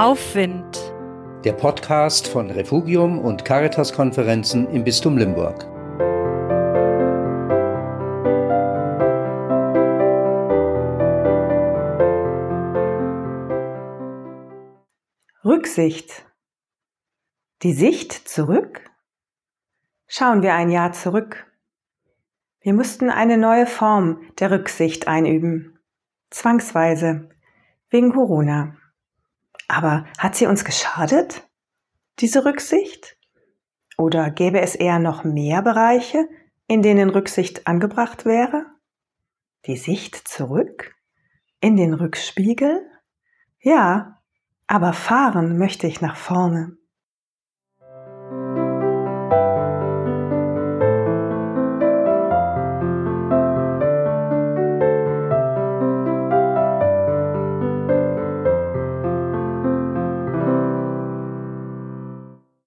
[0.00, 0.94] Aufwind.
[1.44, 5.66] Der Podcast von Refugium und Caritas-Konferenzen im Bistum Limburg.
[15.44, 16.24] Rücksicht.
[17.62, 18.90] Die Sicht zurück?
[20.06, 21.44] Schauen wir ein Jahr zurück.
[22.62, 25.78] Wir mussten eine neue Form der Rücksicht einüben.
[26.30, 27.28] Zwangsweise.
[27.90, 28.79] Wegen Corona.
[29.70, 31.48] Aber hat sie uns geschadet,
[32.18, 33.16] diese Rücksicht?
[33.96, 36.28] Oder gäbe es eher noch mehr Bereiche,
[36.66, 38.66] in denen Rücksicht angebracht wäre?
[39.66, 40.96] Die Sicht zurück?
[41.60, 42.84] In den Rückspiegel?
[43.60, 44.20] Ja,
[44.66, 46.76] aber fahren möchte ich nach vorne.